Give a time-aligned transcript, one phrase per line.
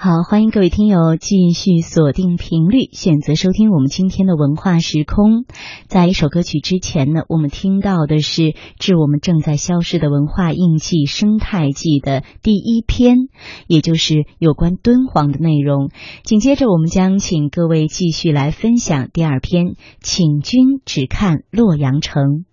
[0.00, 5.44] 好，欢迎各位听友继续锁定频率，选择收听我们今天的文化时空。
[5.88, 13.16] 在一首歌曲之前呢，我们听到的是致我们正在消失的文化印记生态记的第一篇，
[13.66, 15.90] 也就是有关敦煌的内容。
[16.22, 22.44] 紧接着，我们将请各位继续来分享第二篇，请君只看洛阳城。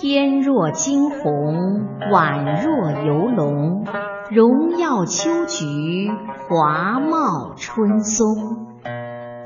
[0.00, 3.84] 天若惊鸿，宛若游龙，
[4.30, 6.08] 荣耀秋菊，
[6.48, 8.66] 华茂春松。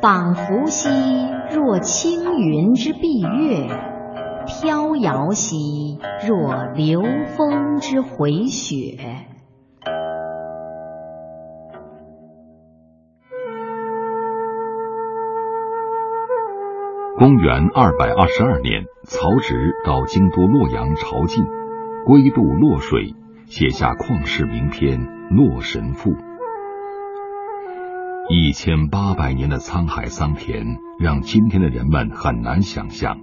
[0.01, 0.91] 仿佛兮
[1.53, 3.67] 若轻云之蔽月，
[4.47, 7.03] 飘摇兮若流
[7.37, 9.34] 风之回雪。
[17.25, 21.43] 公元二百二十二年，曹植到京都洛阳朝觐，
[22.05, 23.15] 归渡洛水，
[23.47, 26.11] 写下旷世名篇《洛神赋》。
[28.29, 33.17] 一千八百年的沧海桑田，让今天的人们很难想象，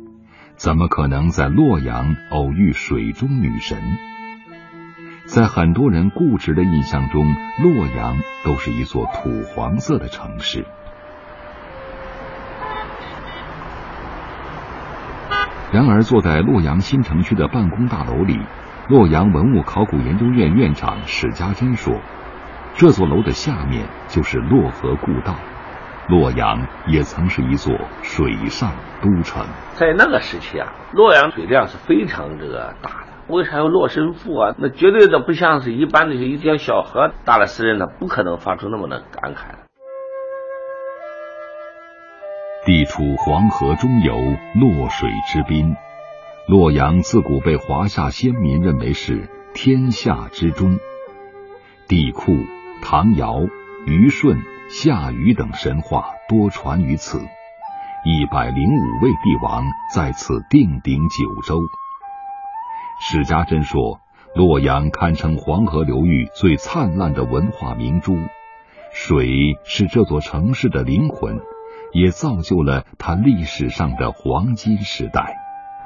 [0.56, 3.78] 怎么可能在洛阳偶遇水中女神？
[5.28, 7.23] 在很多人固执的印象中，
[7.61, 10.66] 洛阳都是一座土黄色的城市。
[15.72, 18.38] 然而，坐在洛阳新城区的办公大楼里，
[18.89, 21.94] 洛阳文物考古研究院院长史家珍说
[22.75, 25.36] ：“这座楼的下面就是洛河故道，
[26.09, 29.45] 洛阳也曾是一座水上都城。
[29.75, 33.33] 在那个时期啊，洛阳水量是非常这个大的。
[33.33, 34.53] 为啥有洛神赋啊？
[34.58, 39.55] 那绝对的不像是一般的一条小河，大的诗人呢不可能发出那么的感慨。”
[42.64, 44.16] 地处黄河中游，
[44.54, 45.76] 洛水之滨。
[46.48, 50.78] 洛阳自古被华夏先民认为是天下之中。
[51.88, 52.45] 帝喾、
[52.84, 53.42] 唐尧、
[53.88, 54.38] 虞舜、
[54.70, 57.20] 夏禹等神话多传于此。
[58.05, 61.60] 一百零五位帝王在此定鼎九州。
[62.99, 63.99] 史家珍说，
[64.36, 68.16] 洛阳堪称黄河流域最灿烂的文化明珠，
[68.93, 71.42] 水是这座城市的灵魂。
[71.92, 75.38] 也造就了他历史上的黄金时代。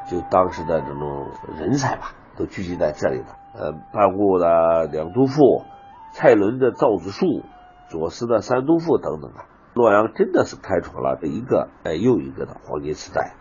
[0.10, 1.28] 就当时的这种
[1.58, 3.26] 人才吧，都聚集在这里了。
[3.54, 5.42] 呃，班固的《两都赋》，
[6.12, 7.26] 蔡伦的《造纸术》，
[7.90, 13.34] 左思的《三都赋》等等啊，洛阳真的是开创了一个呃又一个的黄金时代。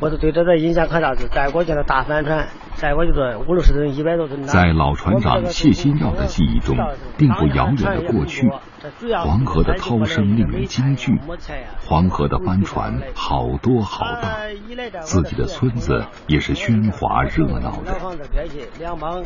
[0.00, 2.48] 我是对这个印象很大，是载过去的大帆船，
[2.80, 4.42] 就是五六十吨、一百多吨。
[4.44, 6.76] 在老船长谢新耀的记忆中，
[7.18, 8.50] 并不遥远的过去，
[9.22, 11.20] 黄河的涛声令人惊惧，
[11.86, 14.38] 黄河的帆船好多好大，
[15.02, 17.94] 自己的村子也是喧哗热闹的。
[18.78, 19.22] 两帮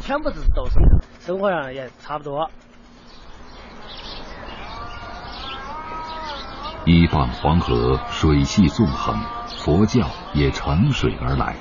[0.00, 0.78] 全部是都是
[1.20, 2.50] 生活上也差不多。
[6.84, 9.16] 一傍黄河，水系纵横。
[9.58, 11.56] 佛教也乘水而来。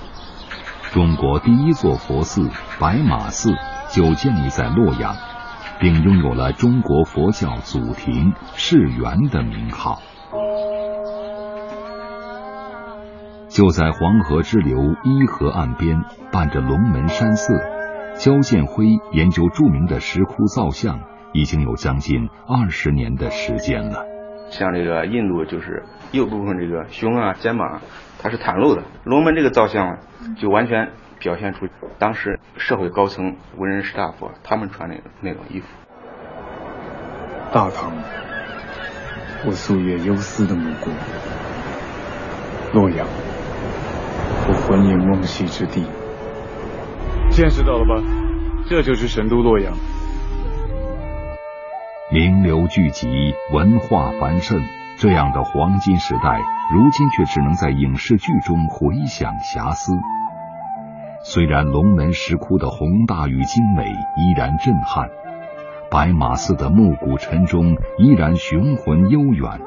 [0.95, 3.51] 中国第一座佛寺白马寺
[3.89, 5.13] 就建立在洛阳，
[5.77, 9.99] 并拥有了中国佛教祖庭世园的名号。
[13.49, 16.01] 就在黄河支流伊河岸边，
[16.31, 17.59] 伴着龙门山寺，
[18.17, 21.01] 焦建辉研究著名的石窟造像，
[21.33, 24.14] 已经有将近二十年的时间了。
[24.49, 27.81] 像这个印度就是右部分这个胸啊肩膀，啊
[28.21, 28.83] 它是袒露的。
[29.03, 29.99] 龙门这个造像
[30.37, 31.67] 就完全表现出
[31.97, 35.67] 当时社会高层文人士大夫他们穿的那种衣服。
[37.53, 37.91] 大唐，
[39.45, 40.91] 我夙夜忧思的母国；
[42.73, 43.07] 洛阳，
[44.47, 45.85] 我魂萦梦系之地。
[47.29, 48.01] 见识到了吧？
[48.67, 49.73] 这就是神都洛阳。
[52.11, 54.61] 名流聚集，文化繁盛，
[54.95, 56.39] 这样的黄金时代，
[56.71, 59.91] 如今却只能在影视剧中回响遐思。
[61.23, 65.09] 虽然龙门石窟的宏大与精美依然震撼，
[65.89, 69.59] 白马寺的暮鼓晨钟依然雄浑悠远，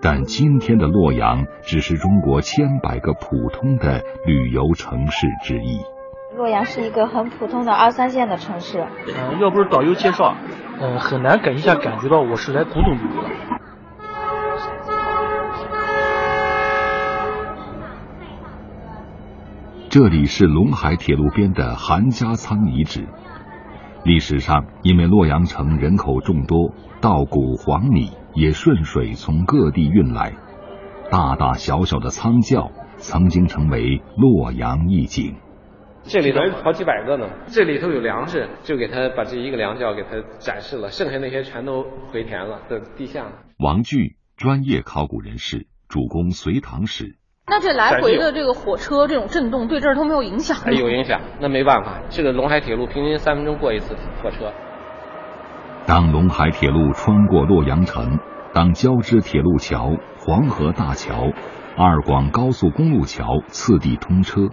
[0.00, 5.80] 但今天的洛阳只是中国千百个普通的旅游城市之一。
[6.36, 8.86] 洛阳是一个很普通的二三线的城市。
[9.08, 10.36] 嗯，要不是导游介绍，
[10.78, 13.28] 嗯，很难感一下感觉到我是来古董旅游的。
[19.88, 23.08] 这里是陇海铁路边的韩家仓遗址。
[24.04, 30.34] 历史上，因为洛阳城人口众多，稻谷、黄米也顺水从各地运来，
[31.10, 35.36] 大大小小的仓窖曾经成为洛阳一景。
[36.08, 43.26] 这里头好几百个呢，这里头有粮食，就给他把这一个粮窖给他展示了，剩下那些全都回填了，在地下。
[43.58, 47.16] 王巨，专业考古人士，主攻隋唐史。
[47.48, 50.56] 那这来回的这个火车这种震动对这儿都没有影响？
[50.64, 54.52] 哎，有影响，那没办法，这个陇海铁路平均三分钟过一次火车。
[55.86, 58.18] 当陇海铁路穿过洛阳城，
[58.52, 61.32] 当交织铁路桥、黄河大桥、
[61.76, 64.48] 二广高速公路桥次第通车。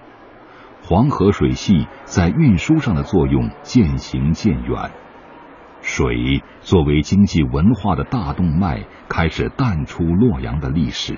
[0.85, 4.91] 黄河水系在运输上的作用渐行渐远，
[5.81, 11.17] 水作为经济文化的大动脉开始淡出洛阳的历史。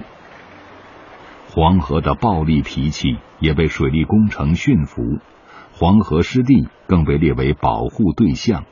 [1.50, 5.02] 黄河的暴戾脾气也被水利工程驯服，
[5.74, 8.66] 黄河湿地更被列为保护对象，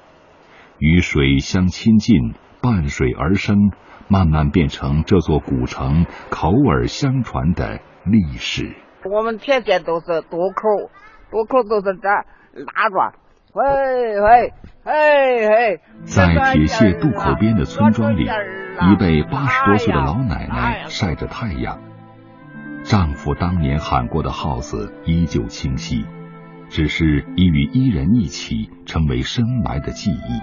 [0.77, 3.71] 与水相亲近，伴水而生，
[4.07, 8.75] 慢慢变成这座古城口耳相传的历史。
[9.05, 10.89] 我们天天都是渡口，
[11.29, 13.13] 渡口都是这拉着，
[13.53, 14.53] 喂喂
[14.83, 15.81] 嘿嘿。
[16.05, 21.79] 在铁屑渡口边的村庄里，一位八十多岁的老奶奶晒着太阳，
[22.83, 26.05] 丈夫当年喊过的号子依旧清晰，
[26.69, 30.41] 只是已与伊人一起成为深埋的记忆。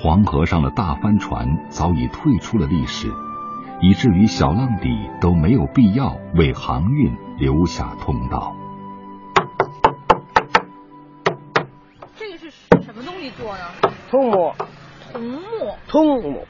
[0.00, 3.08] 黄河上的大帆船早已退出了历史。
[3.80, 4.88] 以至于小浪底
[5.20, 8.56] 都没有必要为航运留下通道。
[12.16, 12.50] 这个是
[12.82, 13.92] 什么东西做呢？
[14.10, 14.52] 桐木。
[15.12, 15.40] 桐木。
[15.86, 16.46] 桐木。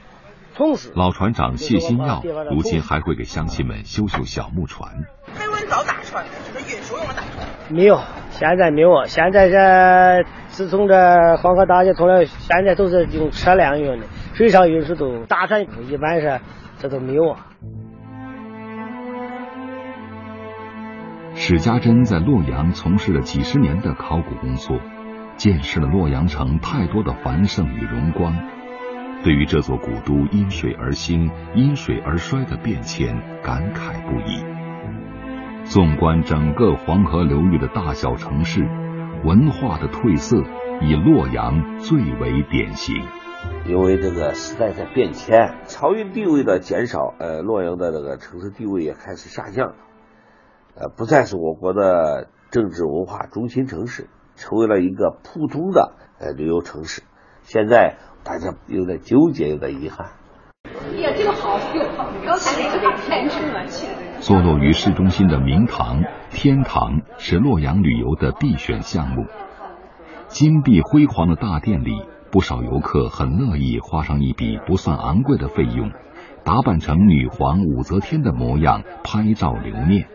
[0.55, 0.91] 桐石。
[0.95, 4.89] 老船长谢新耀如今还会给乡亲们修修小木船。
[5.35, 7.47] 开文早大船，这个运输用的大船。
[7.69, 8.01] 没有，
[8.31, 9.05] 现在没有。
[9.05, 16.41] 现在这自从这黄河大堤通了，现在都是用车辆运的，水上运输都大船一般是。
[16.79, 17.45] 这都没有啊！
[21.35, 24.79] 史家珍在洛阳从事了几十年的考古工作，
[25.35, 28.33] 见识了洛阳城太多的繁盛与荣光，
[29.23, 34.43] 对于这座古都因水而兴、因水而衰的变迁感慨不已。
[35.65, 38.63] 纵观整个黄河流域的大小城市，
[39.23, 40.43] 文化的褪色
[40.81, 42.95] 以洛阳最为典型。
[43.65, 49.75] 因为这个时代在变迁，漕运地位的减少，呃，洛阳的这个城市地位也开始下降，
[50.75, 57.03] 呃，不再是我国的政治文化中心城市，成为了一个普通的呃旅游城市。
[57.43, 60.13] 现在大家有点纠结，有点遗憾。
[60.65, 63.93] 哎呀，这个好又好，刚才那个太生了气了。
[64.19, 69.27] 坐落于市中心的明堂天堂是洛阳旅游的必选项目，
[70.27, 72.03] 金碧辉煌的大殿里。
[72.31, 75.91] 不少游客很乐意花上一笔不算昂贵的费用，
[76.43, 80.07] 打扮成女皇武则天的模样拍照留念。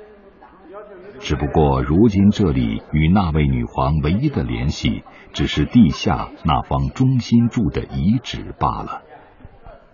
[1.19, 5.03] 只不过，如今这里与那位女皇唯一的联系，
[5.33, 9.03] 只是地下那方中心柱的遗址罢了。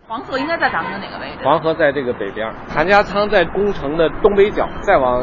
[0.08, 1.44] 黄河应该在咱们的哪个位置？
[1.44, 5.22] 黄河在这个北边，韩家仓在宫城的东北角，再往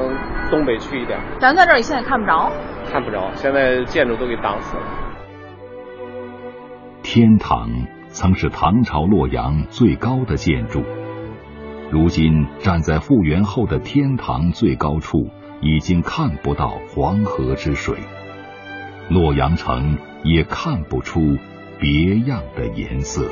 [0.50, 1.20] 东北去一点。
[1.40, 2.52] 咱在这儿现在看不着，
[2.90, 4.84] 看不着，现在建筑都给挡死了。
[7.18, 7.72] 天堂
[8.10, 10.84] 曾是唐朝洛阳最高的建筑，
[11.90, 15.28] 如今站在复原后的天堂最高处，
[15.60, 17.98] 已经看不到黄河之水，
[19.10, 21.40] 洛阳城也看不出
[21.80, 23.28] 别样的颜色。